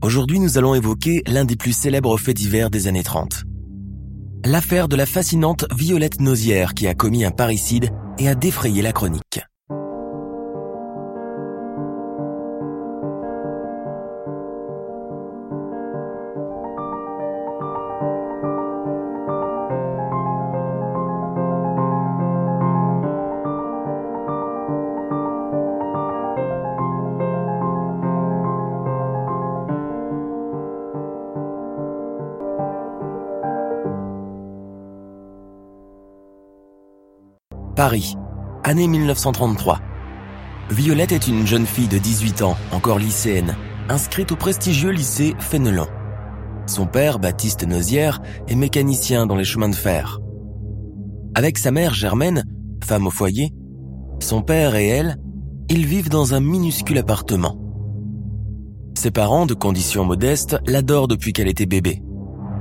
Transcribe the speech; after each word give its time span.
Aujourd'hui, 0.00 0.38
nous 0.38 0.58
allons 0.58 0.76
évoquer 0.76 1.22
l'un 1.26 1.44
des 1.44 1.56
plus 1.56 1.72
célèbres 1.72 2.16
faits 2.18 2.36
divers 2.36 2.70
des 2.70 2.86
années 2.86 3.02
30. 3.02 3.42
L'affaire 4.44 4.86
de 4.86 4.94
la 4.94 5.06
fascinante 5.06 5.66
Violette 5.76 6.20
Nozière 6.20 6.74
qui 6.74 6.86
a 6.86 6.94
commis 6.94 7.24
un 7.24 7.32
parricide 7.32 7.90
et 8.18 8.28
a 8.28 8.36
défrayé 8.36 8.80
la 8.80 8.92
chronique. 8.92 9.40
Paris, 37.88 38.16
année 38.64 38.86
1933. 38.86 39.80
Violette 40.68 41.12
est 41.12 41.26
une 41.26 41.46
jeune 41.46 41.64
fille 41.64 41.88
de 41.88 41.96
18 41.96 42.42
ans, 42.42 42.54
encore 42.70 42.98
lycéenne, 42.98 43.56
inscrite 43.88 44.30
au 44.30 44.36
prestigieux 44.36 44.90
lycée 44.90 45.34
Fénelon. 45.38 45.86
Son 46.66 46.84
père, 46.84 47.18
Baptiste 47.18 47.66
Nozière, 47.66 48.20
est 48.46 48.56
mécanicien 48.56 49.24
dans 49.24 49.36
les 49.36 49.44
chemins 49.44 49.70
de 49.70 49.74
fer. 49.74 50.20
Avec 51.34 51.56
sa 51.56 51.70
mère 51.70 51.94
Germaine, 51.94 52.44
femme 52.84 53.06
au 53.06 53.10
foyer, 53.10 53.54
son 54.20 54.42
père 54.42 54.76
et 54.76 54.88
elle, 54.88 55.16
ils 55.70 55.86
vivent 55.86 56.10
dans 56.10 56.34
un 56.34 56.40
minuscule 56.40 56.98
appartement. 56.98 57.58
Ses 58.98 59.12
parents, 59.12 59.46
de 59.46 59.54
condition 59.54 60.04
modeste, 60.04 60.58
l'adorent 60.66 61.08
depuis 61.08 61.32
qu'elle 61.32 61.48
était 61.48 61.64
bébé. 61.64 62.02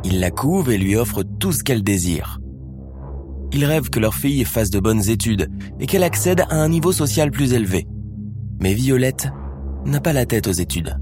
Ils 0.05 0.21
la 0.21 0.31
couvent 0.31 0.71
et 0.71 0.77
lui 0.77 0.95
offrent 0.95 1.23
tout 1.23 1.51
ce 1.51 1.65
qu'elle 1.65 1.83
désire. 1.83 2.39
Ils 3.53 3.65
rêvent 3.65 3.89
que 3.89 3.99
leur 3.99 4.13
fille 4.13 4.43
fasse 4.45 4.69
de 4.69 4.79
bonnes 4.79 5.09
études 5.09 5.49
et 5.79 5.85
qu'elle 5.85 6.03
accède 6.03 6.41
à 6.49 6.55
un 6.55 6.69
niveau 6.69 6.91
social 6.91 7.31
plus 7.31 7.53
élevé. 7.53 7.87
Mais 8.59 8.73
Violette 8.73 9.29
n'a 9.85 10.01
pas 10.01 10.13
la 10.13 10.25
tête 10.25 10.47
aux 10.47 10.51
études. 10.51 10.97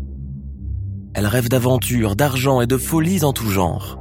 Elle 1.14 1.28
rêve 1.28 1.50
d'aventures, 1.50 2.16
d'argent 2.16 2.62
et 2.62 2.68
de 2.68 2.78
folies 2.78 3.24
en 3.24 3.34
tout 3.34 3.50
genre. 3.50 3.98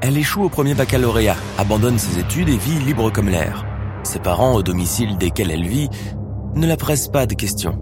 Elle 0.00 0.18
échoue 0.18 0.42
au 0.42 0.48
premier 0.48 0.74
baccalauréat, 0.74 1.36
abandonne 1.56 1.98
ses 1.98 2.18
études 2.18 2.48
et 2.48 2.58
vit 2.58 2.78
libre 2.84 3.10
comme 3.10 3.28
l'air. 3.28 3.64
Ses 4.02 4.18
parents, 4.18 4.54
au 4.54 4.62
domicile 4.62 5.16
desquels 5.16 5.50
elle 5.50 5.66
vit, 5.66 5.88
ne 6.54 6.66
la 6.66 6.76
pressent 6.76 7.08
pas 7.08 7.26
de 7.26 7.34
questions. 7.34 7.78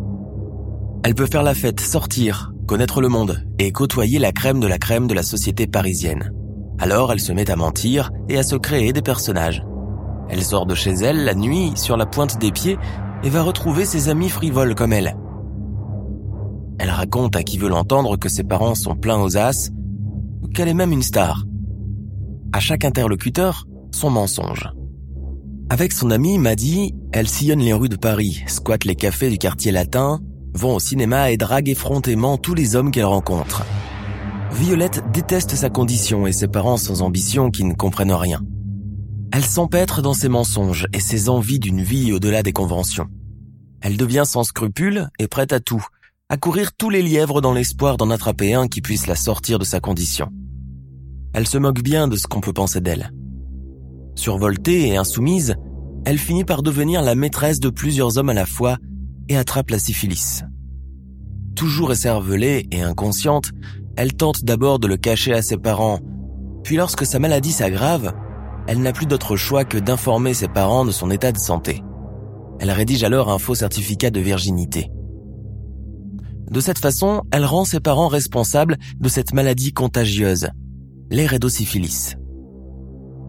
Elle 1.05 1.17
peut 1.17 1.27
faire 1.27 1.43
la 1.43 1.55
fête, 1.55 1.81
sortir, 1.81 2.53
connaître 2.69 3.01
le 3.01 3.09
monde 3.09 3.45
et 3.59 3.73
côtoyer 3.73 4.19
la 4.19 4.31
crème 4.31 4.61
de 4.61 4.69
la 4.69 4.79
crème 4.79 5.09
de 5.09 5.15
la 5.15 5.25
société 5.25 5.67
parisienne. 5.67 6.33
Alors 6.83 7.13
elle 7.13 7.21
se 7.21 7.31
met 7.31 7.49
à 7.49 7.55
mentir 7.55 8.11
et 8.29 8.39
à 8.39 8.43
se 8.43 8.57
créer 8.57 8.93
des 8.93 9.03
personnages. 9.03 9.65
Elle 10.29 10.43
sort 10.43 10.67
de 10.67 10.75
chez 10.75 10.91
elle 10.91 11.25
la 11.25 11.37
nuit 11.37 11.71
sur 11.77 11.97
la 11.97 12.07
pointe 12.07 12.41
des 12.41 12.51
pieds 12.51 12.77
et 13.23 13.31
va 13.31 13.45
retrouver 13.45 13.85
ses 13.85 14.09
amis 14.09 14.29
frivoles 14.29 14.75
comme 14.75 14.93
elle. 14.93 15.17
Elle 16.81 16.91
raconte 16.91 17.37
à 17.37 17.45
qui 17.45 17.57
veut 17.57 17.69
l'entendre 17.69 18.17
que 18.17 18.29
ses 18.29 18.43
parents 18.43 18.75
sont 18.75 18.97
pleins 18.97 19.23
aux 19.23 19.37
as 19.37 19.71
qu'elle 20.55 20.67
est 20.67 20.75
même 20.75 20.91
une 20.91 21.05
star. 21.05 21.45
À 22.53 22.59
chaque 22.59 22.85
interlocuteur, 22.85 23.65
son 23.93 24.11
mensonge. 24.11 24.69
Avec 25.71 25.93
son 25.93 26.11
amie 26.11 26.37
Maddy, 26.37 26.97
elle 27.13 27.29
sillonne 27.29 27.61
les 27.61 27.75
rues 27.75 27.91
de 27.91 27.97
Paris, 27.97 28.43
squatte 28.49 28.87
les 28.87 28.97
cafés 28.97 29.31
du 29.31 29.39
quartier 29.39 29.71
latin, 29.71 30.19
vont 30.53 30.75
au 30.75 30.81
cinéma 30.81 31.31
et 31.31 31.37
drague 31.37 31.69
effrontément 31.69 32.39
tous 32.39 32.55
les 32.55 32.75
hommes 32.75 32.91
qu'elle 32.91 33.05
rencontre. 33.05 33.65
Violette 34.55 35.03
déteste 35.13 35.55
sa 35.55 35.71
condition 35.71 36.27
et 36.27 36.33
ses 36.33 36.47
parents 36.47 36.77
sans 36.77 37.03
ambition 37.03 37.51
qui 37.51 37.65
ne 37.65 37.75
comprennent 37.75 38.13
rien. 38.13 38.43
Elle 39.33 39.45
s'empêtre 39.45 40.03
dans 40.03 40.13
ses 40.13 40.29
mensonges 40.29 40.87
et 40.93 41.01
ses 41.01 41.31
envies 41.31 41.59
d'une 41.59 41.83
vie 41.83 42.13
au-delà 42.13 42.43
des 42.43 42.53
conventions. 42.53 43.09
Elle 43.81 43.97
devient 43.97 44.25
sans 44.27 44.45
scrupules 44.45 45.09
et 45.19 45.27
prête 45.27 45.53
à 45.53 45.61
tout, 45.61 45.85
à 46.29 46.37
courir 46.37 46.73
tous 46.77 46.91
les 46.91 47.03
lièvres 47.03 47.41
dans 47.41 47.55
l'espoir 47.55 47.97
d'en 47.97 48.11
attraper 48.11 48.53
un 48.53 48.69
qui 48.69 48.83
puisse 48.83 49.07
la 49.07 49.17
sortir 49.17 49.59
de 49.59 49.65
sa 49.65 49.81
condition. 49.81 50.29
Elle 51.33 51.49
se 51.49 51.59
moque 51.59 51.83
bien 51.83 52.07
de 52.07 52.17
ce 52.17 52.27
qu'on 52.27 52.41
peut 52.41 52.53
penser 52.53 52.83
d'elle. 52.83 53.11
Survoltée 54.15 54.89
et 54.89 54.97
insoumise, 54.97 55.57
elle 56.05 56.19
finit 56.19 56.45
par 56.45 56.63
devenir 56.63 57.01
la 57.01 57.15
maîtresse 57.15 57.59
de 57.59 57.71
plusieurs 57.71 58.19
hommes 58.19 58.29
à 58.29 58.35
la 58.35 58.47
fois 58.47 58.77
et 59.29 59.37
attrape 59.37 59.71
la 59.71 59.79
syphilis. 59.79 60.43
Toujours 61.57 61.93
écervelée 61.93 62.67
et 62.71 62.83
inconsciente, 62.83 63.51
elle 63.97 64.15
tente 64.15 64.45
d'abord 64.45 64.79
de 64.79 64.87
le 64.87 64.97
cacher 64.97 65.33
à 65.33 65.43
ses 65.43 65.57
parents, 65.57 66.01
puis 66.65 66.77
lorsque 66.77 67.07
sa 67.07 67.19
maladie 67.19 67.53
s'aggrave, 67.53 68.13
elle 68.67 68.81
n'a 68.81 68.93
plus 68.93 69.07
d'autre 69.07 69.37
choix 69.37 69.65
que 69.65 69.79
d'informer 69.79 70.35
ses 70.35 70.49
parents 70.49 70.85
de 70.85 70.93
son 70.93 71.11
état 71.11 71.33
de 71.33 71.39
santé. 71.39 71.83
Elle 72.61 72.71
rédige 72.71 73.05
alors 73.05 73.31
un 73.31 73.39
faux 73.39 73.57
certificat 73.57 74.11
de 74.11 74.21
virginité. 74.21 74.91
De 76.51 76.61
cette 76.61 76.79
façon, 76.79 77.23
elle 77.33 77.45
rend 77.45 77.65
ses 77.65 77.81
parents 77.81 78.09
responsables 78.09 78.77
de 79.01 79.09
cette 79.09 79.33
maladie 79.33 79.73
contagieuse, 79.73 80.49
l'érédosyphilis. 81.11 82.17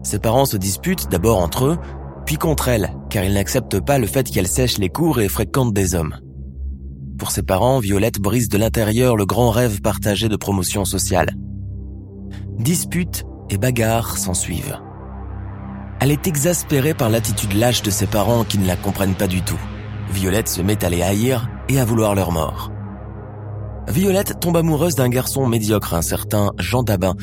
Ses 0.02 0.18
parents 0.18 0.44
se 0.44 0.56
disputent 0.56 1.08
d'abord 1.10 1.38
entre 1.38 1.64
eux, 1.64 1.78
puis 2.26 2.36
contre 2.36 2.68
elle, 2.68 2.94
car 3.10 3.24
ils 3.24 3.32
n'acceptent 3.32 3.80
pas 3.80 3.98
le 3.98 4.06
fait 4.06 4.30
qu'elle 4.30 4.46
sèche 4.46 4.78
les 4.78 4.88
cours 4.88 5.20
et 5.20 5.28
fréquente 5.28 5.72
des 5.72 5.94
hommes. 5.94 6.16
Pour 7.18 7.30
ses 7.30 7.42
parents, 7.42 7.78
Violette 7.78 8.18
brise 8.18 8.48
de 8.48 8.58
l'intérieur 8.58 9.16
le 9.16 9.24
grand 9.24 9.50
rêve 9.50 9.80
partagé 9.80 10.28
de 10.28 10.36
promotion 10.36 10.84
sociale. 10.84 11.36
Disputes 12.58 13.24
et 13.50 13.58
bagarres 13.58 14.18
s'ensuivent. 14.18 14.80
Elle 16.00 16.10
est 16.10 16.26
exaspérée 16.26 16.92
par 16.92 17.10
l'attitude 17.10 17.52
lâche 17.52 17.82
de 17.82 17.90
ses 17.90 18.06
parents 18.06 18.42
qui 18.42 18.58
ne 18.58 18.66
la 18.66 18.76
comprennent 18.76 19.14
pas 19.14 19.28
du 19.28 19.42
tout. 19.42 19.60
Violette 20.10 20.48
se 20.48 20.60
met 20.60 20.84
à 20.84 20.90
les 20.90 21.02
haïr 21.02 21.48
et 21.68 21.78
à 21.78 21.84
vouloir 21.84 22.16
leur 22.16 22.32
mort. 22.32 22.72
Violette 23.88 24.40
tombe 24.40 24.56
amoureuse 24.56 24.96
d'un 24.96 25.08
garçon 25.08 25.46
médiocre, 25.46 25.94
un 25.94 26.02
certain 26.02 26.50
Jean 26.58 26.82
Dabin, 26.82 27.14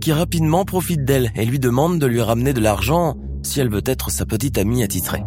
qui 0.00 0.12
rapidement 0.12 0.64
profite 0.66 1.04
d'elle 1.04 1.30
et 1.36 1.46
lui 1.46 1.58
demande 1.58 1.98
de 1.98 2.06
lui 2.06 2.20
ramener 2.20 2.52
de 2.52 2.60
l'argent 2.60 3.16
si 3.42 3.60
elle 3.60 3.70
veut 3.70 3.82
être 3.86 4.10
sa 4.10 4.26
petite 4.26 4.58
amie 4.58 4.82
attitrée. 4.82 5.24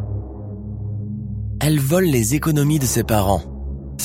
Elle 1.59 1.79
vole 1.79 2.05
les 2.05 2.35
économies 2.35 2.79
de 2.79 2.85
ses 2.85 3.03
parents 3.03 3.54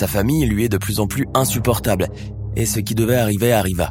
sa 0.00 0.06
famille 0.06 0.46
lui 0.46 0.64
est 0.64 0.70
de 0.70 0.78
plus 0.78 0.98
en 0.98 1.06
plus 1.06 1.26
insupportable, 1.34 2.08
et 2.56 2.64
ce 2.64 2.80
qui 2.80 2.94
devait 2.94 3.18
arriver 3.18 3.52
arriva. 3.52 3.90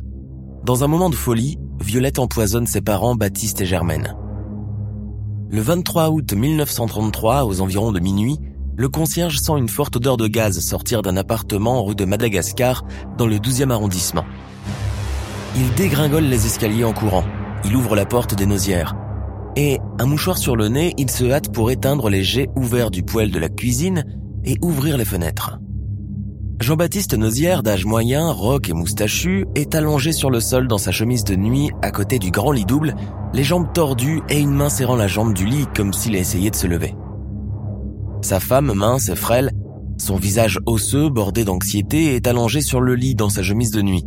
Dans 0.65 0.83
un 0.83 0.87
moment 0.87 1.11
de 1.11 1.15
folie, 1.15 1.59
Violette 1.79 2.17
empoisonne 2.17 2.65
ses 2.65 2.81
parents 2.81 3.13
Baptiste 3.13 3.61
et 3.61 3.67
Germaine. 3.67 4.15
Le 5.51 5.61
23 5.61 6.09
août 6.09 6.33
1933, 6.33 7.45
aux 7.45 7.61
environs 7.61 7.91
de 7.91 7.99
minuit, 7.99 8.39
le 8.75 8.89
concierge 8.89 9.37
sent 9.37 9.51
une 9.59 9.69
forte 9.69 9.97
odeur 9.97 10.17
de 10.17 10.25
gaz 10.25 10.59
sortir 10.61 11.03
d'un 11.03 11.15
appartement 11.15 11.83
rue 11.83 11.93
de 11.93 12.05
Madagascar 12.05 12.85
dans 13.19 13.27
le 13.27 13.35
12e 13.35 13.69
arrondissement. 13.69 14.25
Il 15.57 15.71
dégringole 15.75 16.23
les 16.23 16.47
escaliers 16.47 16.85
en 16.85 16.93
courant. 16.93 17.25
Il 17.65 17.75
ouvre 17.75 17.95
la 17.95 18.07
porte 18.07 18.33
des 18.33 18.47
nausières. 18.47 18.95
Et, 19.55 19.77
un 19.99 20.07
mouchoir 20.07 20.39
sur 20.39 20.55
le 20.55 20.69
nez, 20.69 20.95
il 20.97 21.11
se 21.11 21.29
hâte 21.29 21.53
pour 21.53 21.69
éteindre 21.69 22.09
les 22.09 22.23
jets 22.23 22.49
ouverts 22.55 22.89
du 22.89 23.03
poêle 23.03 23.29
de 23.29 23.37
la 23.37 23.49
cuisine 23.49 24.05
et 24.43 24.57
ouvrir 24.63 24.97
les 24.97 25.05
fenêtres. 25.05 25.59
Jean-Baptiste 26.59 27.13
Nozière, 27.13 27.63
d'âge 27.63 27.85
moyen, 27.85 28.31
roc 28.31 28.69
et 28.69 28.73
moustachu, 28.73 29.45
est 29.55 29.75
allongé 29.75 30.11
sur 30.11 30.29
le 30.29 30.41
sol 30.41 30.67
dans 30.67 30.77
sa 30.77 30.91
chemise 30.91 31.23
de 31.23 31.35
nuit 31.35 31.71
à 31.81 31.89
côté 31.89 32.19
du 32.19 32.31
grand 32.31 32.51
lit 32.51 32.65
double, 32.65 32.95
les 33.33 33.43
jambes 33.43 33.71
tordues 33.73 34.21
et 34.29 34.39
une 34.39 34.51
main 34.51 34.69
serrant 34.69 34.97
la 34.97 35.07
jambe 35.07 35.33
du 35.33 35.45
lit 35.45 35.67
comme 35.73 35.93
s'il 35.93 36.15
essayait 36.15 36.51
de 36.51 36.57
se 36.57 36.67
lever. 36.67 36.95
Sa 38.21 38.41
femme, 38.41 38.73
mince 38.73 39.07
et 39.07 39.15
frêle, 39.15 39.51
Son 39.97 40.17
visage 40.17 40.59
osseux, 40.65 41.09
bordé 41.09 41.45
d'anxiété, 41.45 42.15
est 42.15 42.27
allongé 42.27 42.61
sur 42.61 42.81
le 42.81 42.95
lit 42.95 43.15
dans 43.15 43.29
sa 43.29 43.41
chemise 43.41 43.71
de 43.71 43.81
nuit, 43.81 44.03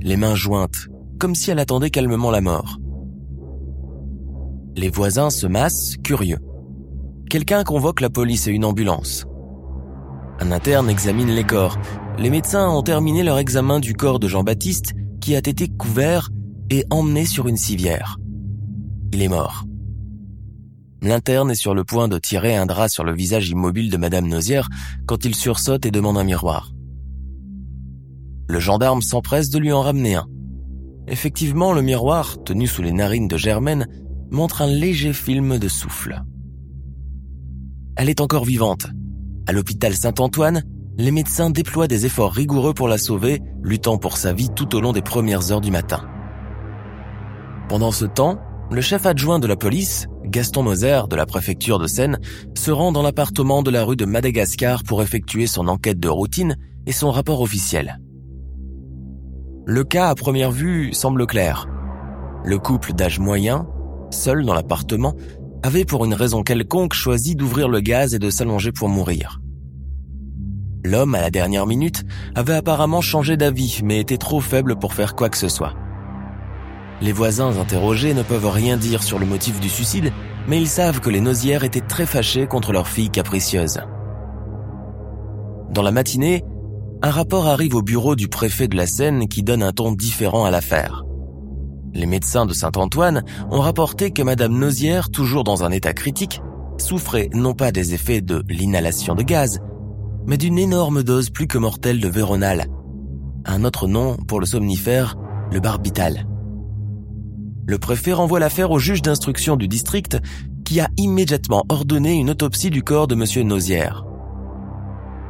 les 0.00 0.16
mains 0.16 0.34
jointes, 0.34 0.88
comme 1.20 1.36
si 1.36 1.52
elle 1.52 1.60
attendait 1.60 1.90
calmement 1.90 2.32
la 2.32 2.40
mort. 2.40 2.78
Les 4.76 4.90
voisins 4.90 5.30
se 5.30 5.46
massent, 5.46 5.96
curieux. 6.02 6.38
Quelqu'un 7.30 7.62
convoque 7.62 8.00
la 8.00 8.10
police 8.10 8.48
et 8.48 8.50
une 8.50 8.64
ambulance. 8.64 9.24
Un 10.40 10.50
interne 10.50 10.90
examine 10.90 11.30
les 11.30 11.44
corps. 11.44 11.78
Les 12.18 12.30
médecins 12.30 12.68
ont 12.68 12.82
terminé 12.82 13.22
leur 13.22 13.38
examen 13.38 13.80
du 13.80 13.94
corps 13.94 14.18
de 14.18 14.28
Jean-Baptiste 14.28 14.94
qui 15.20 15.34
a 15.34 15.38
été 15.38 15.68
couvert 15.68 16.30
et 16.70 16.84
emmené 16.90 17.24
sur 17.24 17.48
une 17.48 17.56
civière. 17.56 18.18
Il 19.12 19.22
est 19.22 19.28
mort. 19.28 19.64
L'interne 21.02 21.50
est 21.50 21.56
sur 21.56 21.74
le 21.74 21.84
point 21.84 22.08
de 22.08 22.18
tirer 22.18 22.56
un 22.56 22.66
drap 22.66 22.88
sur 22.88 23.04
le 23.04 23.12
visage 23.12 23.48
immobile 23.50 23.90
de 23.90 23.96
Madame 23.96 24.28
Nozière 24.28 24.68
quand 25.06 25.24
il 25.24 25.34
sursaute 25.34 25.84
et 25.84 25.90
demande 25.90 26.16
un 26.16 26.24
miroir. 26.24 26.72
Le 28.48 28.60
gendarme 28.60 29.02
s'empresse 29.02 29.50
de 29.50 29.58
lui 29.58 29.72
en 29.72 29.82
ramener 29.82 30.14
un. 30.14 30.26
Effectivement, 31.08 31.72
le 31.72 31.82
miroir, 31.82 32.42
tenu 32.44 32.66
sous 32.66 32.82
les 32.82 32.92
narines 32.92 33.28
de 33.28 33.36
Germaine, 33.36 33.88
montre 34.30 34.62
un 34.62 34.66
léger 34.66 35.12
film 35.12 35.58
de 35.58 35.68
souffle. 35.68 36.22
Elle 37.96 38.08
est 38.08 38.20
encore 38.20 38.44
vivante. 38.44 38.86
À 39.46 39.52
l'hôpital 39.52 39.94
Saint-Antoine, 39.94 40.62
les 40.98 41.10
médecins 41.10 41.50
déploient 41.50 41.88
des 41.88 42.06
efforts 42.06 42.32
rigoureux 42.32 42.74
pour 42.74 42.86
la 42.86 42.98
sauver, 42.98 43.40
luttant 43.62 43.98
pour 43.98 44.16
sa 44.16 44.32
vie 44.32 44.50
tout 44.54 44.76
au 44.76 44.80
long 44.80 44.92
des 44.92 45.02
premières 45.02 45.50
heures 45.50 45.60
du 45.60 45.70
matin. 45.70 46.06
Pendant 47.68 47.90
ce 47.90 48.04
temps, 48.04 48.38
le 48.70 48.80
chef 48.80 49.04
adjoint 49.04 49.38
de 49.38 49.46
la 49.46 49.56
police, 49.56 50.06
Gaston 50.24 50.62
Moser 50.62 51.02
de 51.10 51.16
la 51.16 51.26
préfecture 51.26 51.78
de 51.78 51.86
Seine, 51.86 52.20
se 52.56 52.70
rend 52.70 52.92
dans 52.92 53.02
l'appartement 53.02 53.62
de 53.62 53.70
la 53.70 53.84
rue 53.84 53.96
de 53.96 54.04
Madagascar 54.04 54.84
pour 54.84 55.02
effectuer 55.02 55.46
son 55.46 55.66
enquête 55.66 55.98
de 55.98 56.08
routine 56.08 56.56
et 56.86 56.92
son 56.92 57.10
rapport 57.10 57.40
officiel. 57.40 57.98
Le 59.66 59.84
cas 59.84 60.08
à 60.08 60.14
première 60.14 60.50
vue 60.50 60.92
semble 60.92 61.26
clair. 61.26 61.68
Le 62.44 62.58
couple 62.58 62.92
d'âge 62.92 63.18
moyen, 63.18 63.66
seul 64.10 64.44
dans 64.44 64.54
l'appartement, 64.54 65.14
avait 65.62 65.84
pour 65.84 66.04
une 66.04 66.14
raison 66.14 66.42
quelconque 66.42 66.94
choisi 66.94 67.36
d'ouvrir 67.36 67.68
le 67.68 67.80
gaz 67.80 68.14
et 68.14 68.18
de 68.18 68.30
s'allonger 68.30 68.72
pour 68.72 68.88
mourir. 68.88 69.40
L'homme, 70.84 71.14
à 71.14 71.20
la 71.20 71.30
dernière 71.30 71.66
minute, 71.66 72.04
avait 72.34 72.54
apparemment 72.54 73.00
changé 73.00 73.36
d'avis, 73.36 73.80
mais 73.84 74.00
était 74.00 74.16
trop 74.16 74.40
faible 74.40 74.76
pour 74.76 74.94
faire 74.94 75.14
quoi 75.14 75.28
que 75.28 75.36
ce 75.36 75.48
soit. 75.48 75.74
Les 77.00 77.12
voisins 77.12 77.58
interrogés 77.58 78.14
ne 78.14 78.22
peuvent 78.22 78.48
rien 78.48 78.76
dire 78.76 79.02
sur 79.02 79.18
le 79.18 79.26
motif 79.26 79.60
du 79.60 79.68
suicide, 79.68 80.12
mais 80.48 80.60
ils 80.60 80.68
savent 80.68 81.00
que 81.00 81.10
les 81.10 81.20
Nausières 81.20 81.64
étaient 81.64 81.80
très 81.80 82.06
fâchés 82.06 82.46
contre 82.46 82.72
leur 82.72 82.88
fille 82.88 83.10
capricieuse. 83.10 83.80
Dans 85.70 85.82
la 85.82 85.92
matinée, 85.92 86.44
un 87.02 87.10
rapport 87.10 87.46
arrive 87.46 87.74
au 87.74 87.82
bureau 87.82 88.14
du 88.14 88.28
préfet 88.28 88.68
de 88.68 88.76
la 88.76 88.86
Seine 88.86 89.28
qui 89.28 89.42
donne 89.42 89.62
un 89.62 89.72
ton 89.72 89.92
différent 89.92 90.44
à 90.44 90.50
l'affaire. 90.50 91.01
Les 91.94 92.06
médecins 92.06 92.46
de 92.46 92.54
Saint-Antoine 92.54 93.22
ont 93.50 93.60
rapporté 93.60 94.10
que 94.12 94.22
Madame 94.22 94.58
Nausière, 94.58 95.10
toujours 95.10 95.44
dans 95.44 95.62
un 95.64 95.70
état 95.70 95.92
critique, 95.92 96.40
souffrait 96.78 97.28
non 97.34 97.54
pas 97.54 97.70
des 97.70 97.94
effets 97.94 98.20
de 98.22 98.42
l'inhalation 98.48 99.14
de 99.14 99.22
gaz, 99.22 99.60
mais 100.26 100.38
d'une 100.38 100.58
énorme 100.58 101.02
dose 101.02 101.30
plus 101.30 101.46
que 101.46 101.58
mortelle 101.58 102.00
de 102.00 102.08
Véronal, 102.08 102.66
un 103.44 103.64
autre 103.64 103.88
nom 103.88 104.16
pour 104.28 104.40
le 104.40 104.46
somnifère, 104.46 105.16
le 105.50 105.60
barbital. 105.60 106.26
Le 107.66 107.78
préfet 107.78 108.12
renvoie 108.12 108.40
l'affaire 108.40 108.70
au 108.70 108.78
juge 108.78 109.02
d'instruction 109.02 109.56
du 109.56 109.68
district 109.68 110.18
qui 110.64 110.80
a 110.80 110.88
immédiatement 110.96 111.64
ordonné 111.68 112.14
une 112.14 112.30
autopsie 112.30 112.70
du 112.70 112.82
corps 112.82 113.06
de 113.06 113.14
M. 113.14 113.46
Nausière. 113.46 114.04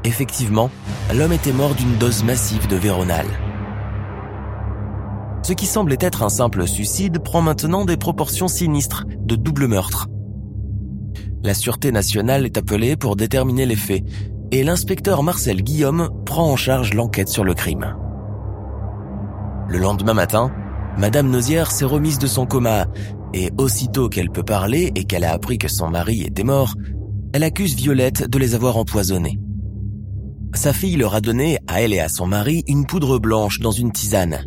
Effectivement, 0.04 0.70
l'homme 1.14 1.32
était 1.32 1.52
mort 1.52 1.74
d'une 1.74 1.96
dose 1.96 2.24
massive 2.24 2.66
de 2.68 2.76
Véronal. 2.76 3.26
Ce 5.42 5.52
qui 5.52 5.66
semblait 5.66 5.98
être 6.00 6.22
un 6.22 6.28
simple 6.28 6.66
suicide 6.68 7.18
prend 7.18 7.42
maintenant 7.42 7.84
des 7.84 7.96
proportions 7.96 8.48
sinistres 8.48 9.04
de 9.18 9.34
double 9.34 9.66
meurtre. 9.66 10.08
La 11.42 11.54
Sûreté 11.54 11.90
nationale 11.90 12.46
est 12.46 12.56
appelée 12.56 12.96
pour 12.96 13.16
déterminer 13.16 13.66
les 13.66 13.76
faits 13.76 14.04
et 14.52 14.62
l'inspecteur 14.62 15.24
Marcel 15.24 15.62
Guillaume 15.62 16.10
prend 16.24 16.50
en 16.50 16.56
charge 16.56 16.94
l'enquête 16.94 17.28
sur 17.28 17.42
le 17.42 17.54
crime. 17.54 17.96
Le 19.68 19.78
lendemain 19.78 20.14
matin, 20.14 20.52
Madame 20.96 21.30
Nozière 21.30 21.72
s'est 21.72 21.84
remise 21.84 22.18
de 22.18 22.26
son 22.26 22.46
coma 22.46 22.86
et 23.34 23.50
aussitôt 23.58 24.08
qu'elle 24.08 24.30
peut 24.30 24.44
parler 24.44 24.92
et 24.94 25.04
qu'elle 25.04 25.24
a 25.24 25.32
appris 25.32 25.58
que 25.58 25.68
son 25.68 25.88
mari 25.88 26.22
était 26.22 26.44
mort, 26.44 26.74
elle 27.32 27.42
accuse 27.42 27.74
Violette 27.74 28.28
de 28.28 28.38
les 28.38 28.54
avoir 28.54 28.76
empoisonnés. 28.76 29.40
Sa 30.54 30.74
fille 30.74 30.96
leur 30.96 31.14
a 31.14 31.22
donné, 31.22 31.58
à 31.66 31.80
elle 31.80 31.94
et 31.94 32.00
à 32.00 32.10
son 32.10 32.26
mari, 32.26 32.62
une 32.68 32.86
poudre 32.86 33.18
blanche 33.18 33.58
dans 33.60 33.70
une 33.70 33.90
tisane. 33.90 34.44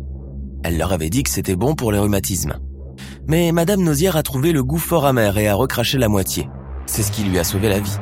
Elle 0.62 0.78
leur 0.78 0.92
avait 0.92 1.10
dit 1.10 1.22
que 1.22 1.30
c'était 1.30 1.56
bon 1.56 1.74
pour 1.74 1.92
les 1.92 1.98
rhumatismes. 1.98 2.58
Mais 3.28 3.52
Madame 3.52 3.82
Nozière 3.82 4.16
a 4.16 4.22
trouvé 4.22 4.52
le 4.52 4.62
goût 4.62 4.78
fort 4.78 5.06
amer 5.06 5.36
et 5.38 5.48
a 5.48 5.54
recraché 5.54 5.98
la 5.98 6.08
moitié. 6.08 6.48
C'est 6.86 7.02
ce 7.02 7.12
qui 7.12 7.24
lui 7.24 7.38
a 7.38 7.44
sauvé 7.44 7.68
la 7.68 7.80
vie. 7.80 7.98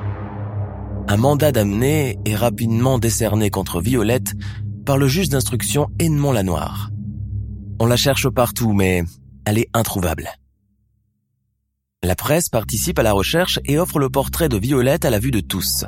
Un 1.08 1.16
mandat 1.16 1.52
d'amener 1.52 2.18
est 2.24 2.36
rapidement 2.36 2.98
décerné 2.98 3.50
contre 3.50 3.80
Violette 3.80 4.34
par 4.86 4.98
le 4.98 5.08
juge 5.08 5.28
d'instruction 5.28 5.88
Edmond 5.98 6.32
Lanoir. 6.32 6.90
On 7.80 7.86
la 7.86 7.96
cherche 7.96 8.28
partout, 8.28 8.72
mais 8.72 9.02
elle 9.44 9.58
est 9.58 9.68
introuvable. 9.74 10.30
La 12.02 12.14
presse 12.14 12.48
participe 12.48 12.98
à 12.98 13.02
la 13.02 13.12
recherche 13.12 13.58
et 13.64 13.78
offre 13.78 13.98
le 13.98 14.10
portrait 14.10 14.48
de 14.48 14.58
Violette 14.58 15.04
à 15.04 15.10
la 15.10 15.18
vue 15.18 15.30
de 15.30 15.40
tous. 15.40 15.84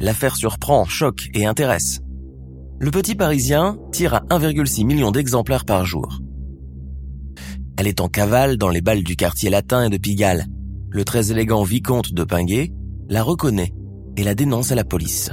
L'affaire 0.00 0.36
surprend, 0.36 0.84
choque 0.84 1.28
et 1.34 1.46
intéresse. 1.46 2.00
Le 2.80 2.92
petit 2.92 3.16
Parisien 3.16 3.76
tire 3.90 4.14
à 4.14 4.20
1,6 4.30 4.86
million 4.86 5.10
d'exemplaires 5.10 5.64
par 5.64 5.84
jour. 5.84 6.20
Elle 7.76 7.88
est 7.88 8.00
en 8.00 8.08
cavale 8.08 8.56
dans 8.56 8.68
les 8.68 8.80
balles 8.80 9.02
du 9.02 9.16
quartier 9.16 9.50
latin 9.50 9.86
et 9.86 9.90
de 9.90 9.96
Pigalle. 9.96 10.46
Le 10.90 11.04
très 11.04 11.32
élégant 11.32 11.64
vicomte 11.64 12.12
de 12.12 12.22
Pinguet 12.22 12.70
la 13.08 13.24
reconnaît 13.24 13.72
et 14.16 14.22
la 14.22 14.36
dénonce 14.36 14.70
à 14.70 14.76
la 14.76 14.84
police. 14.84 15.30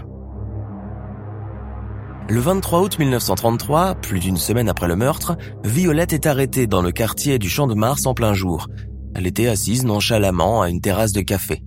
Le 2.29 2.39
23 2.39 2.81
août 2.81 2.97
1933, 2.97 3.95
plus 3.95 4.19
d'une 4.19 4.37
semaine 4.37 4.69
après 4.69 4.87
le 4.87 4.95
meurtre, 4.95 5.37
Violette 5.63 6.13
est 6.13 6.25
arrêtée 6.25 6.65
dans 6.65 6.81
le 6.81 6.91
quartier 6.91 7.37
du 7.37 7.47
Champ 7.47 7.67
de 7.67 7.75
Mars 7.75 8.07
en 8.07 8.15
plein 8.15 8.33
jour. 8.33 8.67
Elle 9.13 9.27
était 9.27 9.47
assise 9.47 9.85
nonchalamment 9.85 10.63
à 10.63 10.71
une 10.71 10.81
terrasse 10.81 11.11
de 11.11 11.21
café. 11.21 11.61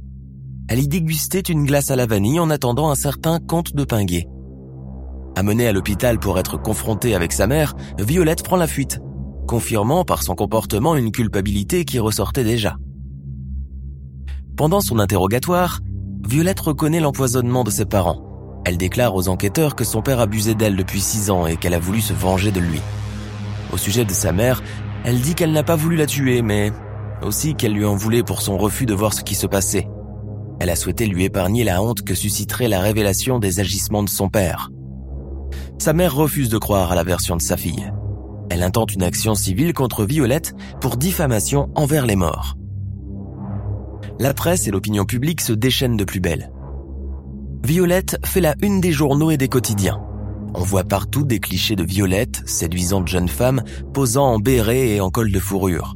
Elle 0.69 0.81
y 0.81 0.89
dégustait 0.89 1.39
une 1.39 1.65
glace 1.65 1.93
à 1.93 1.97
la 1.97 2.07
vanille 2.07 2.41
en 2.41 2.51
attendant 2.51 2.91
un 2.91 2.97
certain 2.97 3.39
comte 3.39 3.77
de 3.77 3.85
Pinguet. 3.85 4.27
Amenée 5.39 5.69
à 5.69 5.73
l'hôpital 5.73 6.19
pour 6.19 6.39
être 6.41 6.57
confrontée 6.57 7.15
avec 7.15 7.33
sa 7.33 7.47
mère, 7.47 7.75
Violette 7.99 8.43
prend 8.43 8.57
la 8.57 8.67
fuite, 8.67 8.99
confirmant 9.47 10.05
par 10.05 10.25
son 10.25 10.35
comportement 10.35 10.97
une 10.97 11.13
culpabilité 11.13 11.85
qui 11.85 12.01
ressortait 12.01 12.43
déjà. 12.43 12.77
Pendant 14.57 14.81
son 14.81 14.99
interrogatoire, 14.99 15.79
Violette 16.27 16.59
reconnaît 16.59 16.99
l'empoisonnement 16.99 17.63
de 17.63 17.71
ses 17.71 17.85
parents 17.85 18.29
elle 18.69 18.77
déclare 18.77 19.15
aux 19.15 19.29
enquêteurs 19.29 19.75
que 19.75 19.85
son 19.85 20.03
père 20.03 20.21
abusait 20.21 20.55
d'elle 20.55 20.77
depuis 20.77 21.01
six 21.01 21.31
ans 21.31 21.47
et 21.47 21.57
qu'elle 21.57 21.73
a 21.73 21.79
voulu 21.79 22.03
se 22.03 22.13
venger 22.13 22.53
de 22.53 22.61
lui. 22.61 22.81
Au 23.73 23.79
sujet 23.79 24.05
de 24.05 24.13
sa 24.13 24.31
mère, 24.31 24.63
elle 25.05 25.23
dit 25.23 25.35
qu'elle 25.35 25.53
n'a 25.53 25.63
pas 25.63 25.75
voulu 25.75 25.97
la 25.97 26.05
tuer, 26.05 26.43
mais 26.43 26.71
aussi 27.23 27.55
qu'elle 27.55 27.73
lui 27.73 27.87
en 27.87 27.95
voulait 27.95 28.23
pour 28.23 28.43
son 28.43 28.59
refus 28.59 28.85
de 28.85 28.93
voir 28.93 29.15
ce 29.15 29.23
qui 29.23 29.35
se 29.35 29.47
passait. 29.47 29.89
Elle 30.61 30.69
a 30.69 30.77
souhaité 30.77 31.07
lui 31.07 31.25
épargner 31.25 31.65
la 31.65 31.83
honte 31.83 32.03
que 32.03 32.15
susciterait 32.15 32.69
la 32.69 32.81
révélation 32.81 33.39
des 33.39 33.59
agissements 33.59 34.03
de 34.03 34.11
son 34.11 34.29
père. 34.29 34.71
Sa 35.79 35.93
mère 35.93 36.15
refuse 36.15 36.49
de 36.49 36.59
croire 36.59 36.91
à 36.91 36.97
la 36.97 37.05
version 37.05 37.37
de 37.37 37.43
sa 37.43 37.57
fille. 37.57 37.93
Elle 38.51 38.65
intente 38.65 38.95
une 38.95 39.05
action 39.05 39.37
civile 39.37 39.73
contre 39.73 40.05
Violette 40.05 40.55
pour 40.81 40.97
diffamation 40.97 41.71
envers 41.77 42.05
les 42.05 42.17
morts. 42.17 42.57
La 44.19 44.35
presse 44.35 44.67
et 44.67 44.73
l'opinion 44.73 45.05
publique 45.05 45.41
se 45.41 45.53
déchaînent 45.53 45.97
de 45.97 46.05
plus 46.05 46.19
belle. 46.19 46.51
Violette 47.65 48.19
fait 48.25 48.41
la 48.41 48.57
une 48.61 48.81
des 48.81 48.91
journaux 48.91 49.31
et 49.31 49.37
des 49.37 49.49
quotidiens. 49.49 50.01
On 50.55 50.63
voit 50.63 50.85
partout 50.85 51.25
des 51.25 51.39
clichés 51.39 51.77
de 51.77 51.85
Violette, 51.85 52.43
séduisante 52.47 53.07
jeune 53.07 53.29
femme, 53.29 53.63
posant 53.93 54.27
en 54.27 54.39
béret 54.39 54.89
et 54.89 55.01
en 55.01 55.11
col 55.11 55.31
de 55.31 55.39
fourrure. 55.39 55.95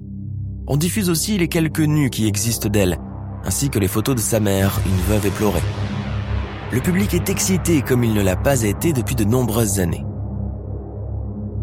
On 0.69 0.77
diffuse 0.77 1.11
aussi 1.11 1.39
les 1.39 1.49
quelques 1.49 1.81
nus 1.81 2.11
qui 2.11 2.29
existent 2.29 2.69
d'elle, 2.69 2.99
ainsi 3.45 3.69
que 3.69 3.81
les 3.81 3.89
photos 3.89 4.15
de 4.15 4.21
sa 4.21 4.39
mère, 4.39 4.81
une 4.87 5.13
veuve 5.13 5.27
éplorée. 5.27 5.63
Le 6.73 6.81
public 6.81 7.15
est 7.15 7.29
excité 7.29 7.83
comme 7.83 8.03
il 8.03 8.15
ne 8.15 8.23
l'a 8.23 8.37
pas 8.37 8.63
été 8.63 8.93
depuis 8.93 9.15
de 9.15 9.25
nombreuses 9.25 9.79
années. 9.79 10.05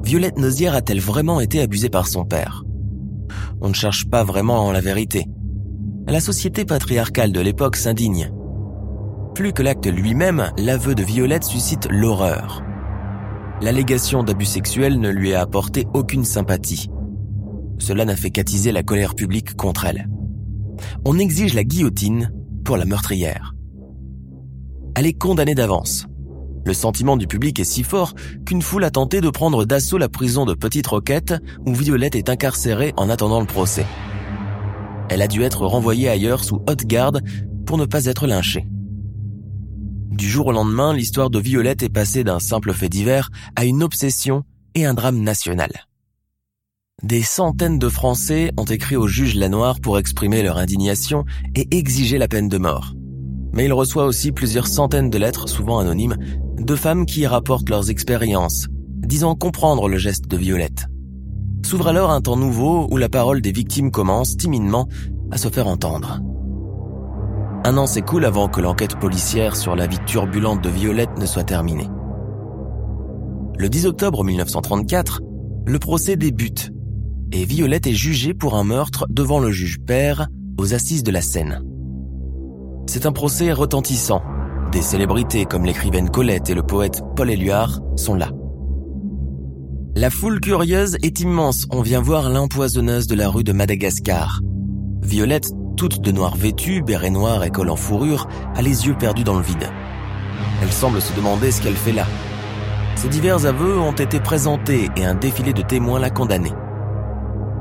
Violette 0.04 0.38
Nozière 0.38 0.75
a-t-elle 0.75 1.01
vraiment 1.01 1.39
été 1.39 1.62
abusée 1.62 1.89
par 1.89 2.08
son 2.08 2.25
père? 2.25 2.63
On 3.62 3.70
ne 3.70 3.74
cherche 3.74 4.10
pas 4.10 4.24
vraiment 4.24 4.72
la 4.72 4.82
vérité. 4.82 5.25
La 6.08 6.20
société 6.20 6.63
patriarcale 6.66 7.32
de 7.32 7.42
l'époque 7.42 7.75
s'indigne 7.75 8.32
plus 9.39 9.54
que 9.54 9.63
l'acte 9.63 9.88
lui-même, 9.88 10.51
l'aveu 10.58 10.96
de 10.96 11.04
Violette 11.04 11.46
suscite 11.46 11.88
l'horreur. 11.89 12.62
L'allégation 13.62 14.22
d'abus 14.22 14.44
sexuels 14.44 15.00
ne 15.00 15.08
lui 15.08 15.34
a 15.34 15.39
apporté 15.39 15.88
aucune 15.94 16.25
sympathie. 16.25 16.89
Cela 17.78 18.04
n'a 18.04 18.18
fait 18.18 18.32
qu'attiser 18.32 18.74
la 18.74 18.84
colère 18.84 19.16
publique 19.16 19.56
contre 19.56 19.86
elle. 19.86 20.10
On 21.06 21.18
exige 21.18 21.54
la 21.54 21.63
guillotine 21.63 22.34
pour 22.66 22.75
la 22.75 22.84
meurtrière. 22.84 23.49
Elle 25.00 25.06
est 25.06 25.13
condamnée 25.13 25.56
d'avance. 25.56 26.08
Le 26.65 26.74
sentiment 26.74 27.15
du 27.15 27.25
public 27.25 27.58
est 27.62 27.63
si 27.63 27.84
fort 27.84 28.15
qu'une 28.46 28.62
foule 28.62 28.84
a 28.84 28.91
tenté 28.91 29.22
de 29.22 29.29
prendre 29.29 29.63
d'assaut 29.63 29.98
la 29.98 30.10
prison 30.10 30.44
de 30.44 30.53
Petite 30.53 30.88
Roquette 30.88 31.36
où 31.65 31.74
Violette 31.74 32.15
est 32.15 32.27
incarcérée 32.27 32.94
en 32.98 33.10
attendant 33.10 33.39
le 33.39 33.46
procès. 33.46 33.86
Elle 35.08 35.22
a 35.22 35.29
dû 35.29 35.41
être 35.44 35.65
renvoyée 35.65 36.10
ailleurs 36.10 36.44
sous 36.44 36.62
haute 36.68 36.84
garde 36.86 37.22
pour 37.65 37.77
ne 37.77 37.86
pas 37.86 38.08
être 38.08 38.27
lynchée. 38.27 38.68
Du 40.10 40.27
jour 40.27 40.48
au 40.48 40.51
lendemain, 40.51 40.94
l'histoire 40.94 41.29
de 41.29 41.39
Violette 41.39 41.82
est 41.82 41.88
passée 41.88 42.25
d'un 42.25 42.39
simple 42.39 42.74
fait 42.74 42.89
divers 42.89 43.29
à 43.56 43.63
une 43.63 43.84
obsession 43.84 44.44
et 44.75 44.86
un 44.86 44.96
drame 44.96 45.22
national. 45.22 45.72
Des 47.03 47.24
centaines 47.24 47.79
de 47.79 47.88
Français 47.88 48.51
ont 48.58 48.65
écrit 48.65 48.98
au 48.98 49.08
juge 49.08 49.36
Lanoir 49.36 49.79
pour 49.79 49.98
exprimer 49.98 50.44
leur 50.44 50.58
indignation 50.58 51.24
et 51.56 51.70
exiger 51.72 52.18
la 52.18 52.27
peine 52.27 52.50
de 52.50 52.58
mort. 52.58 52.96
Mais 53.53 53.65
il 53.65 53.74
reçoit 53.74 54.06
aussi 54.06 54.32
plusieurs 54.32 54.68
centaines 54.68 55.10
de 55.10 55.18
lettres, 55.18 55.50
souvent 55.50 55.79
anonymes, 55.79 56.18
de 56.58 56.75
femmes 56.75 57.06
qui 57.06 57.25
rapportent 57.25 57.70
leurs 57.70 57.89
expériences, 57.89 58.68
disant 58.98 59.36
comprendre 59.36 59.88
le 59.88 59.98
geste 59.98 60.27
de 60.27 60.38
Violette. 60.38 60.88
S'ouvre 61.65 61.88
alors 61.88 62.12
un 62.12 62.22
temps 62.22 62.38
nouveau 62.38 62.88
où 62.91 62.98
la 62.98 63.10
parole 63.10 63.41
des 63.41 63.51
victimes 63.51 63.91
commence 63.91 64.38
timidement 64.38 64.88
à 65.32 65.38
se 65.38 65.50
faire 65.50 65.68
entendre. 65.68 66.22
Un 67.63 67.77
an 67.77 67.86
s'écoule 67.86 68.25
avant 68.25 68.48
que 68.48 68.62
l'enquête 68.62 68.98
policière 68.98 69.56
sur 69.56 69.75
la 69.75 69.88
vie 69.88 70.00
turbulente 70.06 70.63
de 70.63 70.70
Violette 70.70 71.18
ne 71.18 71.25
soit 71.25 71.44
terminée. 71.44 71.89
Le 73.58 73.68
10 73.68 73.88
octobre 73.88 74.24
1934, 74.24 75.22
le 75.65 75.79
procès 75.79 76.15
débute 76.15 76.72
et 77.32 77.46
Violette 77.46 77.88
est 77.88 77.94
jugée 77.94 78.34
pour 78.34 78.56
un 78.56 78.63
meurtre 78.63 79.06
devant 79.10 79.39
le 79.39 79.51
juge 79.51 79.79
père 79.86 80.29
aux 80.58 80.74
assises 80.74 81.03
de 81.03 81.12
la 81.12 81.22
Seine. 81.22 81.63
C'est 82.91 83.05
un 83.05 83.12
procès 83.12 83.51
retentissant. 83.51 84.24
Des 84.72 84.81
célébrités 84.81 85.46
comme 85.46 85.63
l'écrivaine 85.63 86.10
Colette 86.10 86.50
et 86.50 86.55
le 86.55 86.63
poète 86.63 87.03
Paul 87.15 87.29
Éluard 87.29 87.81
sont 87.96 88.15
là. 88.15 88.31
La 89.96 90.10
foule 90.10 90.39
curieuse 90.39 90.98
est 91.03 91.19
immense. 91.19 91.67
On 91.69 91.84
vient 91.84 92.01
voir 92.01 92.31
l'empoisonneuse 92.31 93.05
de 93.05 93.13
la 93.13 93.29
rue 93.29 93.43
de 93.43 93.53
Madagascar. 93.53 94.41
Violette, 95.03 95.51
toute 95.77 96.01
de 96.01 96.12
noir 96.12 96.36
vêtue, 96.36 96.81
béret 96.81 97.12
noir 97.12 97.43
et 97.43 97.51
col 97.51 97.69
en 97.69 97.75
fourrure, 97.75 98.27
a 98.55 98.63
les 98.63 98.88
yeux 98.88 98.96
perdus 98.98 99.24
dans 99.24 99.38
le 99.38 99.43
vide. 99.43 99.69
Elle 100.63 100.72
semble 100.72 101.00
se 101.00 101.15
demander 101.15 101.51
ce 101.51 101.62
qu'elle 101.62 101.75
fait 101.75 101.93
là. 101.93 102.08
Ses 102.96 103.10
divers 103.10 103.46
aveux 103.46 103.77
ont 103.77 103.91
été 103.91 104.19
présentés 104.19 104.89
et 104.98 105.05
un 105.05 105.13
défilé 105.13 105.53
de 105.53 105.62
témoins 105.62 106.00
l'a 106.00 106.10
condamnée. 106.10 106.53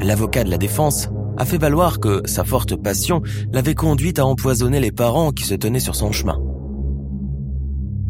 L'avocat 0.01 0.45
de 0.45 0.51
la 0.51 0.57
défense 0.57 1.11
a 1.39 1.45
fait 1.45 1.57
valoir 1.57 2.01
que 2.01 2.21
sa 2.27 2.45
forte 2.45 2.77
passion 2.77 3.23
l'avait 3.53 3.75
conduite 3.75 4.19
à 4.19 4.27
empoisonner 4.27 4.81
les 4.81 4.93
parents 4.93 5.31
qui 5.31 5.45
se 5.45 5.55
tenaient 5.55 5.81
sur 5.81 5.95
son 5.95 6.13
chemin. 6.13 6.39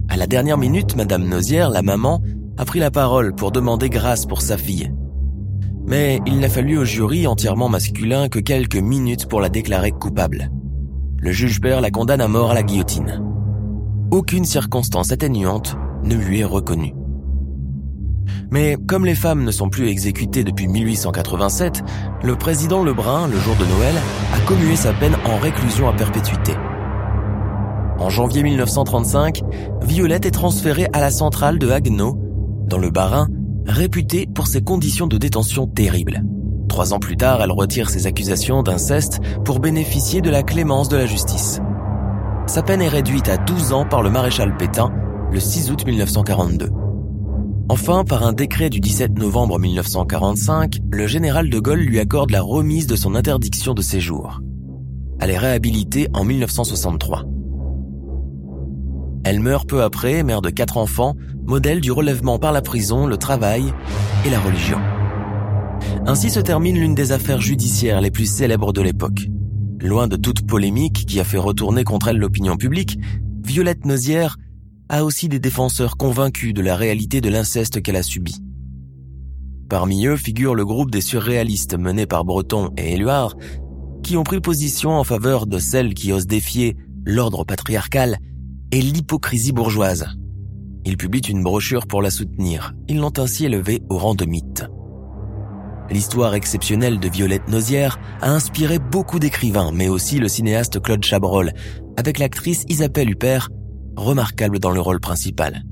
À 0.09 0.17
la 0.17 0.27
dernière 0.27 0.57
minute, 0.57 0.97
Madame 0.97 1.29
Nozière, 1.29 1.69
la 1.69 1.83
maman, 1.83 2.23
a 2.57 2.65
pris 2.65 2.81
la 2.81 2.91
parole 2.91 3.35
pour 3.35 3.53
demander 3.53 3.91
grâce 3.91 4.25
pour 4.25 4.41
sa 4.41 4.57
fille. 4.57 4.91
Mais 5.87 6.21
il 6.27 6.41
n'a 6.41 6.49
fallu 6.49 6.79
au 6.79 6.85
jury 6.85 7.27
entièrement 7.27 7.69
masculin 7.69 8.29
que 8.29 8.39
quelques 8.39 8.77
minutes 8.77 9.27
pour 9.27 9.41
la 9.41 9.51
déclarer 9.51 9.93
coupable. 9.93 10.51
Le 11.19 11.31
juge 11.31 11.61
père 11.61 11.81
la 11.81 11.91
condamne 11.91 12.21
à 12.21 12.29
mort 12.29 12.51
à 12.51 12.55
la 12.55 12.63
guillotine. 12.63 13.23
Aucune 14.11 14.47
circonstance 14.47 15.13
atténuante 15.13 15.77
ne 16.03 16.15
lui 16.15 16.41
est 16.41 16.45
reconnue. 16.45 16.95
Mais 18.51 18.77
comme 18.87 19.05
les 19.05 19.15
femmes 19.15 19.45
ne 19.45 19.51
sont 19.51 19.69
plus 19.69 19.89
exécutées 19.89 20.45
depuis 20.45 20.69
1887, 20.69 21.83
le 22.23 22.37
président 22.37 22.83
Lebrun, 22.83 23.29
le 23.29 23.39
jour 23.39 23.55
de 23.57 23.65
Noël, 23.65 23.95
a 24.35 24.41
commué 24.41 24.77
sa 24.77 24.93
peine 24.93 25.17
en 25.25 25.37
réclusion 25.39 25.89
à 25.89 25.93
perpétuité. 25.93 26.55
En 27.99 28.11
janvier 28.11 28.43
1935, 28.43 29.43
Violette 29.83 30.27
est 30.27 30.31
transférée 30.31 30.89
à 30.93 31.01
la 31.01 31.11
centrale 31.11 31.59
de 31.59 31.69
Haguenau, 31.71 32.19
dans 32.67 32.79
le 32.79 32.91
Bas-Rhin, 32.91 33.29
réputée 33.67 34.27
pour 34.33 34.47
ses 34.47 34.63
conditions 34.63 35.07
de 35.07 35.19
détention 35.19 35.67
terribles. 35.67 36.23
Trois 36.69 36.95
ans 36.95 37.01
plus 37.01 37.17
tard, 37.17 37.43
elle 37.43 37.51
retire 37.51 37.91
ses 37.91 38.07
accusations 38.07 38.63
d'inceste 38.63 39.21
pour 39.45 39.59
bénéficier 39.59 40.21
de 40.21 40.31
la 40.31 40.43
clémence 40.43 40.89
de 40.89 40.97
la 40.97 41.07
justice. 41.07 41.61
Sa 42.47 42.63
peine 42.63 42.83
est 42.83 42.89
réduite 42.89 43.29
à 43.29 43.37
12 43.37 43.73
ans 43.73 43.85
par 43.85 44.03
le 44.03 44.11
maréchal 44.11 44.57
Pétain 44.57 44.93
le 45.31 45.41
6 45.41 45.71
août 45.71 45.85
1942. 45.85 46.71
Enfin, 47.71 48.03
par 48.03 48.27
un 48.27 48.33
décret 48.33 48.71
du 48.71 48.81
17 48.81 49.19
novembre 49.19 49.59
1945, 49.59 50.79
le 50.91 51.07
général 51.07 51.51
de 51.51 51.59
Gaulle 51.59 51.81
lui 51.81 51.99
accorde 51.99 52.31
la 52.31 52.41
remise 52.41 52.87
de 52.87 52.97
son 52.97 53.15
interdiction 53.15 53.75
de 53.75 53.83
séjour. 53.83 54.41
Elle 55.21 55.31
est 55.31 55.39
réhabilitée 55.39 56.09
en 56.15 56.25
1963. 56.25 57.27
Elle 59.23 59.41
meurt 59.41 59.69
peu 59.69 59.83
après, 59.83 60.23
mère 60.23 60.41
de 60.41 60.49
quatre 60.49 60.79
enfants, 60.79 61.15
modèle 61.45 61.83
du 61.83 61.93
relèvement 61.93 62.39
par 62.39 62.53
la 62.53 62.63
prison, 62.63 63.07
le 63.07 63.19
travail 63.19 63.75
et 64.25 64.31
la 64.31 64.41
religion. 64.41 64.79
Ainsi 66.07 66.31
se 66.31 66.41
termine 66.41 66.79
l'une 66.79 66.95
des 66.95 67.13
affaires 67.13 67.43
judiciaires 67.43 68.01
les 68.01 68.11
plus 68.11 68.25
célèbres 68.25 68.73
de 68.73 68.81
l'époque. 68.81 69.29
Loin 69.83 70.09
de 70.09 70.17
toute 70.17 70.47
polémique 70.47 71.05
qui 71.07 71.21
a 71.21 71.25
fait 71.25 71.37
retourner 71.37 71.85
contre 71.85 72.09
elle 72.09 72.19
l'opinion 72.19 72.57
publique, 72.57 72.99
Violette 73.45 73.85
Nozière 73.85 74.39
a 74.89 75.05
aussi 75.05 75.29
des 75.29 75.39
défenseurs 75.39 75.97
convaincus 75.97 76.55
de 76.55 76.63
la 76.63 76.77
réalité 76.77 77.21
de 77.21 77.29
l'inceste 77.29 77.83
qu'elle 77.83 77.97
a 77.97 78.03
subi. 78.03 78.43
Parmi 79.69 80.07
eux 80.07 80.17
figure 80.17 80.55
le 80.55 80.65
groupe 80.65 80.91
des 80.91 81.03
surréalistes 81.03 81.79
menés 81.79 82.07
par 82.07 82.25
Breton 82.25 82.71
et 82.77 82.95
Éluard, 82.95 83.37
qui 84.03 84.17
ont 84.17 84.23
pris 84.23 84.41
position 84.41 84.93
en 84.93 85.05
faveur 85.05 85.47
de 85.47 85.59
celles 85.59 85.93
qui 85.93 86.13
osent 86.13 86.27
défier 86.27 86.77
l'ordre 87.05 87.45
patriarcal 87.45 88.19
et 88.73 88.81
l'hypocrisie 88.81 89.53
bourgeoise. 89.53 90.07
Ils 90.85 90.97
publient 90.97 91.21
une 91.21 91.43
brochure 91.43 91.87
pour 91.87 92.01
la 92.01 92.11
soutenir. 92.11 92.73
Ils 92.89 92.99
l'ont 92.99 93.13
ainsi 93.19 93.45
élevée 93.45 93.83
au 93.91 93.99
rang 93.99 94.15
de 94.15 94.25
mythe. 94.25 94.65
L'histoire 95.91 96.35
exceptionnelle 96.35 97.01
de 97.01 97.09
Violette 97.09 97.49
Nozière 97.49 97.99
a 98.21 98.31
inspiré 98.31 98.79
beaucoup 98.79 99.19
d'écrivains, 99.19 99.71
mais 99.73 99.89
aussi 99.89 100.19
le 100.19 100.29
cinéaste 100.29 100.81
Claude 100.81 101.05
Chabrol, 101.05 101.53
avec 101.97 102.19
l'actrice 102.19 102.65
Isabelle 102.69 103.11
Huppert 103.11 103.49
remarquable 103.99 104.59
dans 104.59 104.71
le 104.71 104.81
rôle 104.81 105.01
principal. 105.01 105.65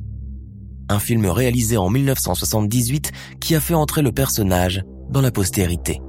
Un 0.88 0.98
film 0.98 1.26
réalisé 1.26 1.76
en 1.76 1.88
1978 1.88 3.12
qui 3.40 3.54
a 3.54 3.60
fait 3.60 3.74
entrer 3.74 4.02
le 4.02 4.12
personnage 4.12 4.82
dans 5.10 5.20
la 5.20 5.30
postérité. 5.30 6.00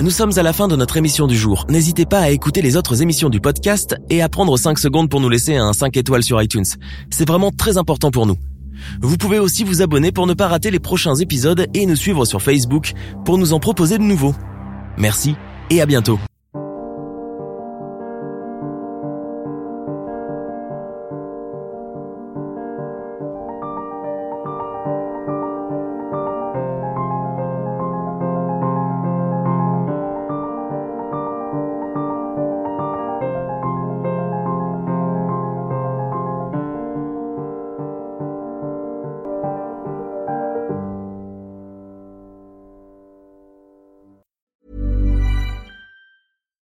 Nous 0.00 0.10
sommes 0.10 0.32
à 0.36 0.42
la 0.42 0.52
fin 0.52 0.68
de 0.68 0.76
notre 0.76 0.96
émission 0.96 1.26
du 1.26 1.36
jour. 1.36 1.66
N'hésitez 1.68 2.06
pas 2.06 2.20
à 2.20 2.30
écouter 2.30 2.62
les 2.62 2.76
autres 2.76 3.02
émissions 3.02 3.28
du 3.28 3.40
podcast 3.40 3.94
et 4.10 4.22
à 4.22 4.28
prendre 4.28 4.56
5 4.56 4.78
secondes 4.78 5.10
pour 5.10 5.20
nous 5.20 5.28
laisser 5.28 5.56
un 5.56 5.72
5 5.72 5.96
étoiles 5.96 6.22
sur 6.22 6.40
iTunes. 6.42 6.64
C'est 7.10 7.28
vraiment 7.28 7.50
très 7.50 7.78
important 7.78 8.10
pour 8.10 8.26
nous. 8.26 8.36
Vous 9.00 9.16
pouvez 9.16 9.38
aussi 9.38 9.64
vous 9.64 9.82
abonner 9.82 10.10
pour 10.10 10.26
ne 10.26 10.34
pas 10.34 10.48
rater 10.48 10.70
les 10.70 10.80
prochains 10.80 11.14
épisodes 11.16 11.66
et 11.74 11.86
nous 11.86 11.96
suivre 11.96 12.24
sur 12.24 12.42
Facebook 12.42 12.92
pour 13.24 13.38
nous 13.38 13.52
en 13.52 13.60
proposer 13.60 13.98
de 13.98 14.02
nouveaux. 14.02 14.34
Merci 14.96 15.36
et 15.70 15.80
à 15.80 15.86
bientôt. 15.86 16.18